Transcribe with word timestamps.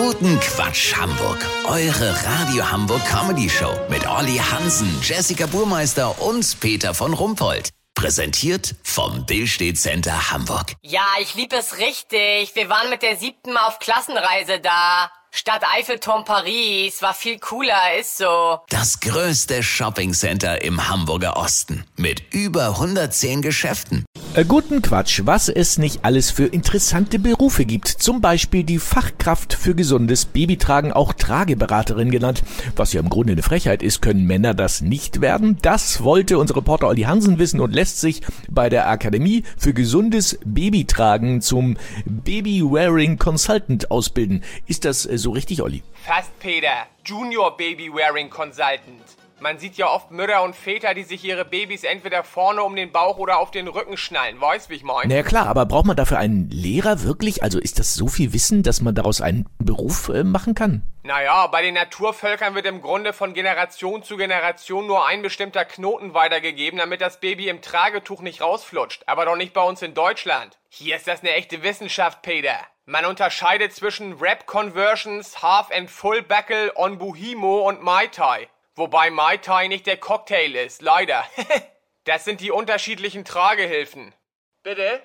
Guten 0.00 0.38
Quatsch 0.38 0.94
Hamburg. 0.94 1.44
Eure 1.64 2.14
Radio 2.24 2.70
Hamburg 2.70 3.04
Comedy 3.04 3.50
Show 3.50 3.74
mit 3.88 4.06
Olli 4.08 4.36
Hansen, 4.36 4.96
Jessica 5.02 5.46
Burmeister 5.46 6.22
und 6.22 6.60
Peter 6.60 6.94
von 6.94 7.14
Rumpold. 7.14 7.70
Präsentiert 7.96 8.76
vom 8.84 9.26
Billstedt 9.26 9.76
Center 9.76 10.30
Hamburg. 10.30 10.74
Ja, 10.82 11.04
ich 11.20 11.34
lieb 11.34 11.52
es 11.52 11.78
richtig. 11.78 12.54
Wir 12.54 12.68
waren 12.68 12.90
mit 12.90 13.02
der 13.02 13.16
siebten 13.16 13.52
Mal 13.52 13.66
auf 13.66 13.80
Klassenreise 13.80 14.60
da. 14.60 15.10
Stadt 15.32 15.64
Eiffelturm 15.76 16.24
Paris 16.24 17.02
war 17.02 17.12
viel 17.12 17.40
cooler, 17.40 17.98
ist 17.98 18.18
so. 18.18 18.60
Das 18.70 19.00
größte 19.00 19.64
Shoppingcenter 19.64 20.62
im 20.62 20.88
Hamburger 20.88 21.36
Osten 21.36 21.84
mit 21.96 22.32
über 22.32 22.68
110 22.68 23.42
Geschäften. 23.42 24.04
Äh, 24.34 24.44
guten 24.44 24.82
Quatsch, 24.82 25.22
was 25.24 25.48
es 25.48 25.78
nicht 25.78 26.04
alles 26.04 26.30
für 26.30 26.44
interessante 26.44 27.18
Berufe 27.18 27.64
gibt. 27.64 27.88
Zum 27.88 28.20
Beispiel 28.20 28.62
die 28.62 28.78
Fachkraft 28.78 29.54
für 29.54 29.74
gesundes 29.74 30.26
Babytragen, 30.26 30.92
auch 30.92 31.14
Trageberaterin 31.14 32.10
genannt. 32.10 32.42
Was 32.76 32.92
ja 32.92 33.00
im 33.00 33.08
Grunde 33.08 33.32
eine 33.32 33.42
Frechheit 33.42 33.82
ist, 33.82 34.02
können 34.02 34.26
Männer 34.26 34.52
das 34.52 34.82
nicht 34.82 35.22
werden. 35.22 35.56
Das 35.62 36.04
wollte 36.04 36.38
unser 36.38 36.56
Reporter 36.56 36.88
Olli 36.88 37.02
Hansen 37.02 37.38
wissen 37.38 37.58
und 37.58 37.74
lässt 37.74 38.00
sich 38.00 38.20
bei 38.50 38.68
der 38.68 38.88
Akademie 38.88 39.44
für 39.56 39.72
gesundes 39.72 40.38
Babytragen 40.44 41.40
zum 41.40 41.78
Baby-Wearing 42.04 43.18
Consultant 43.18 43.90
ausbilden. 43.90 44.44
Ist 44.66 44.84
das 44.84 45.06
äh, 45.06 45.16
so 45.16 45.30
richtig, 45.30 45.62
Olli? 45.62 45.82
Fast 46.04 46.38
Peter, 46.38 46.86
Junior 47.04 47.56
Baby 47.56 47.90
Wearing 47.90 48.28
Consultant. 48.28 49.02
Man 49.40 49.58
sieht 49.58 49.76
ja 49.76 49.88
oft 49.88 50.10
Mütter 50.10 50.42
und 50.42 50.56
Väter, 50.56 50.94
die 50.94 51.04
sich 51.04 51.24
ihre 51.24 51.44
Babys 51.44 51.84
entweder 51.84 52.24
vorne 52.24 52.62
um 52.62 52.74
den 52.74 52.90
Bauch 52.90 53.18
oder 53.18 53.38
auf 53.38 53.52
den 53.52 53.68
Rücken 53.68 53.96
schnallen. 53.96 54.40
Weißt, 54.40 54.68
wie 54.68 54.74
ich 54.74 54.82
meine? 54.82 55.08
Naja 55.08 55.22
klar, 55.22 55.46
aber 55.46 55.64
braucht 55.64 55.86
man 55.86 55.96
dafür 55.96 56.18
einen 56.18 56.50
Lehrer 56.50 57.02
wirklich? 57.04 57.42
Also 57.42 57.60
ist 57.60 57.78
das 57.78 57.94
so 57.94 58.08
viel 58.08 58.32
Wissen, 58.32 58.64
dass 58.64 58.80
man 58.80 58.96
daraus 58.96 59.20
einen 59.20 59.48
Beruf 59.58 60.08
äh, 60.08 60.24
machen 60.24 60.54
kann? 60.54 60.82
Naja, 61.04 61.46
bei 61.46 61.62
den 61.62 61.74
Naturvölkern 61.74 62.54
wird 62.56 62.66
im 62.66 62.82
Grunde 62.82 63.12
von 63.12 63.32
Generation 63.32 64.02
zu 64.02 64.16
Generation 64.16 64.86
nur 64.86 65.06
ein 65.06 65.22
bestimmter 65.22 65.64
Knoten 65.64 66.14
weitergegeben, 66.14 66.78
damit 66.80 67.00
das 67.00 67.20
Baby 67.20 67.48
im 67.48 67.62
Tragetuch 67.62 68.20
nicht 68.20 68.40
rausflutscht. 68.42 69.04
Aber 69.06 69.24
doch 69.24 69.36
nicht 69.36 69.52
bei 69.52 69.62
uns 69.62 69.82
in 69.82 69.94
Deutschland. 69.94 70.58
Hier 70.68 70.96
ist 70.96 71.06
das 71.06 71.20
eine 71.20 71.30
echte 71.32 71.62
Wissenschaft, 71.62 72.22
Peter. 72.22 72.56
Man 72.86 73.04
unterscheidet 73.04 73.72
zwischen 73.72 74.14
Rap-Conversions, 74.14 75.42
Half- 75.42 75.70
and 75.70 75.90
Full-Buckle, 75.90 76.72
On 76.74 76.98
Buhimo 76.98 77.68
und 77.68 77.82
Mai 77.82 78.06
Tai. 78.08 78.48
Wobei 78.78 79.10
Mai 79.10 79.38
Tai 79.38 79.66
nicht 79.66 79.88
der 79.88 79.96
Cocktail 79.96 80.54
ist, 80.54 80.82
leider. 80.82 81.26
das 82.04 82.24
sind 82.24 82.40
die 82.40 82.52
unterschiedlichen 82.52 83.24
Tragehilfen. 83.24 84.14
Bitte? 84.62 85.02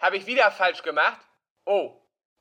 Habe 0.00 0.16
ich 0.16 0.26
wieder 0.26 0.50
falsch 0.50 0.82
gemacht? 0.82 1.20
Oh. 1.64 1.92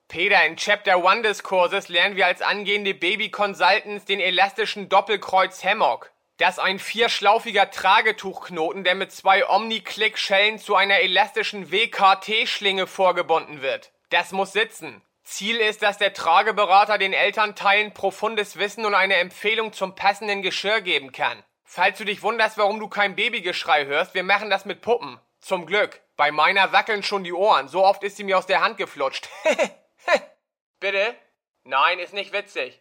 Peter, 0.07 0.43
in 0.43 0.57
Chapter 0.57 0.95
1 1.07 1.21
des 1.21 1.43
Kurses 1.43 1.87
lernen 1.87 2.15
wir 2.15 2.25
als 2.25 2.41
angehende 2.41 2.95
Baby-Consultants 2.95 4.05
den 4.05 4.19
elastischen 4.19 4.89
Doppelkreuz 4.89 5.63
Hammock. 5.63 6.11
Das 6.37 6.57
ist 6.57 6.63
ein 6.63 6.79
vierschlaufiger 6.79 7.69
Tragetuchknoten, 7.69 8.83
der 8.83 8.95
mit 8.95 9.11
zwei 9.11 9.47
Omni-Click-Schellen 9.47 10.57
zu 10.57 10.75
einer 10.75 10.99
elastischen 11.01 11.71
WKT-Schlinge 11.71 12.87
vorgebunden 12.87 13.61
wird. 13.61 13.91
Das 14.09 14.31
muss 14.31 14.51
sitzen. 14.51 15.03
Ziel 15.31 15.57
ist, 15.57 15.81
dass 15.81 15.97
der 15.97 16.13
Trageberater 16.13 16.97
den 16.97 17.13
Elternteilen 17.13 17.93
profundes 17.93 18.57
Wissen 18.57 18.85
und 18.85 18.93
eine 18.93 19.15
Empfehlung 19.15 19.73
zum 19.73 19.95
passenden 19.95 20.41
Geschirr 20.41 20.81
geben 20.81 21.11
kann. 21.11 21.41
Falls 21.63 21.97
du 21.97 22.03
dich 22.03 22.21
wunderst, 22.21 22.57
warum 22.57 22.79
du 22.79 22.89
kein 22.89 23.15
Babygeschrei 23.15 23.85
hörst, 23.85 24.13
wir 24.13 24.23
machen 24.23 24.49
das 24.49 24.65
mit 24.65 24.81
Puppen. 24.81 25.19
Zum 25.39 25.65
Glück. 25.65 26.01
Bei 26.17 26.31
meiner 26.31 26.73
wackeln 26.73 27.01
schon 27.01 27.23
die 27.23 27.33
Ohren. 27.33 27.69
So 27.69 27.83
oft 27.83 28.03
ist 28.03 28.17
sie 28.17 28.25
mir 28.25 28.37
aus 28.37 28.45
der 28.45 28.61
Hand 28.61 28.77
geflutscht. 28.77 29.29
Bitte? 30.79 31.15
Nein, 31.63 31.99
ist 31.99 32.13
nicht 32.13 32.33
witzig. 32.33 32.79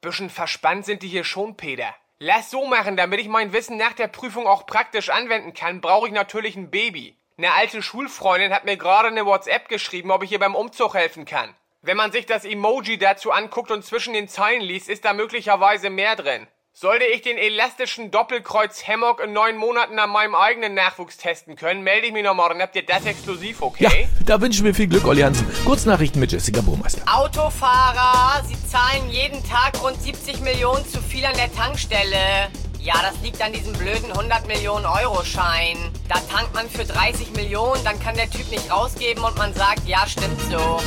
Bisschen 0.00 0.30
verspannt 0.30 0.86
sind 0.86 1.02
die 1.02 1.08
hier 1.08 1.24
schon, 1.24 1.56
Peter. 1.56 1.94
Lass 2.20 2.50
so 2.50 2.64
machen, 2.66 2.96
damit 2.96 3.20
ich 3.20 3.28
mein 3.28 3.52
Wissen 3.52 3.76
nach 3.76 3.92
der 3.92 4.08
Prüfung 4.08 4.46
auch 4.46 4.66
praktisch 4.66 5.10
anwenden 5.10 5.52
kann, 5.52 5.80
brauche 5.80 6.06
ich 6.06 6.12
natürlich 6.12 6.54
ein 6.56 6.70
Baby. 6.70 7.16
Eine 7.36 7.54
alte 7.54 7.82
Schulfreundin 7.82 8.54
hat 8.54 8.64
mir 8.64 8.76
gerade 8.76 9.08
eine 9.08 9.26
WhatsApp 9.26 9.68
geschrieben, 9.68 10.10
ob 10.10 10.22
ich 10.22 10.32
ihr 10.32 10.38
beim 10.38 10.54
Umzug 10.54 10.94
helfen 10.94 11.24
kann. 11.24 11.54
Wenn 11.80 11.96
man 11.96 12.10
sich 12.10 12.26
das 12.26 12.44
Emoji 12.44 12.98
dazu 12.98 13.30
anguckt 13.30 13.70
und 13.70 13.84
zwischen 13.84 14.12
den 14.12 14.26
Zeilen 14.26 14.60
liest, 14.60 14.88
ist 14.88 15.04
da 15.04 15.12
möglicherweise 15.12 15.90
mehr 15.90 16.16
drin. 16.16 16.48
Sollte 16.72 17.04
ich 17.04 17.22
den 17.22 17.38
elastischen 17.38 18.10
Doppelkreuz 18.10 18.82
Hammock 18.88 19.20
in 19.20 19.32
neun 19.32 19.56
Monaten 19.56 19.96
an 20.00 20.10
meinem 20.10 20.34
eigenen 20.34 20.74
Nachwuchs 20.74 21.18
testen 21.18 21.54
können, 21.54 21.82
melde 21.82 22.08
ich 22.08 22.12
mich 22.12 22.24
nochmal, 22.24 22.48
dann 22.48 22.60
habt 22.60 22.74
ihr 22.74 22.84
das 22.84 23.06
exklusiv, 23.06 23.62
okay? 23.62 24.08
Ja, 24.10 24.24
da 24.26 24.40
wünschen 24.40 24.64
wir 24.64 24.74
viel 24.74 24.88
Glück, 24.88 25.06
Olli 25.06 25.22
Hansen. 25.22 25.46
Kurznachrichten 25.64 26.20
mit 26.20 26.32
Jessica 26.32 26.62
Burmeister. 26.62 27.02
Autofahrer, 27.12 28.44
sie 28.44 28.56
zahlen 28.66 29.08
jeden 29.08 29.42
Tag 29.44 29.80
rund 29.80 30.02
70 30.02 30.40
Millionen 30.40 30.84
zu 30.84 31.00
viel 31.00 31.24
an 31.24 31.36
der 31.36 31.52
Tankstelle. 31.52 32.48
Ja, 32.80 32.94
das 33.02 33.20
liegt 33.22 33.40
an 33.40 33.52
diesem 33.52 33.72
blöden 33.74 34.10
100 34.10 34.48
Millionen 34.48 34.84
Euro 34.84 35.24
Schein. 35.24 35.76
Da 36.08 36.16
tankt 36.32 36.54
man 36.54 36.68
für 36.68 36.84
30 36.84 37.32
Millionen, 37.34 37.82
dann 37.84 38.00
kann 38.00 38.16
der 38.16 38.28
Typ 38.28 38.50
nicht 38.50 38.68
rausgeben 38.68 39.22
und 39.22 39.36
man 39.38 39.54
sagt, 39.54 39.86
ja, 39.86 40.06
stimmt 40.08 40.40
so. 40.50 40.80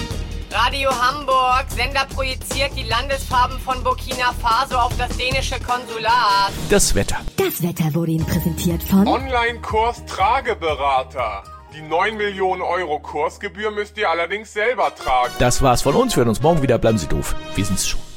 Radio 0.52 0.90
Hamburg, 0.92 1.66
Sender 1.70 2.06
projiziert 2.14 2.72
die 2.76 2.84
Landesfarben 2.84 3.58
von 3.60 3.82
Burkina 3.86 4.34
Faso 4.42 4.76
auf 4.76 4.92
das 4.98 5.16
dänische 5.16 5.58
Konsulat. 5.62 6.52
Das 6.70 6.94
Wetter. 6.94 7.18
Das 7.38 7.64
Wetter 7.64 7.94
wurde 7.94 8.12
Ihnen 8.12 8.26
präsentiert 8.26 8.84
von 8.84 9.08
Online-Kurs 9.08 10.06
Trageberater. 10.08 11.44
Die 11.74 11.82
9 11.82 12.18
Millionen 12.18 12.62
Euro 12.62 13.00
Kursgebühr 13.00 13.72
müsst 13.72 13.98
ihr 13.98 14.10
allerdings 14.10 14.52
selber 14.52 14.94
tragen. 14.94 15.34
Das 15.40 15.62
war's 15.62 15.84
von 15.84 15.96
uns. 15.96 16.18
Wir 16.18 16.22
hören 16.22 16.30
uns 16.30 16.42
morgen 16.42 16.62
wieder. 16.62 16.78
Bleiben 16.78 16.98
Sie 16.98 17.08
doof. 17.08 17.34
Wir 17.56 17.64
sind's 17.64 17.88
schon. 17.88 18.11